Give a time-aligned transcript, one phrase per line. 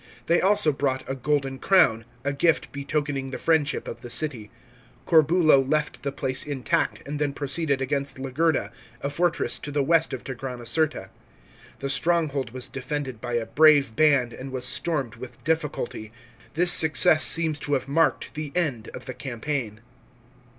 [0.25, 4.49] They also brought a golden crown, a gift betokening the friendship of the city.
[5.05, 10.11] Corbulo left the place intact, and then proceeded against Legerda, a fortress to the west
[10.11, 11.11] of Tigranocerta.
[11.77, 16.11] The stronghold was defended by a brave band, and was stormed with difficulty.
[16.55, 19.81] This success seems to have marked the end of the campaign.